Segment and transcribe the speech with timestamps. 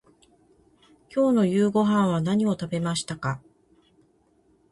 [1.15, 3.39] 今日の夕ごはんは何を食べましたか。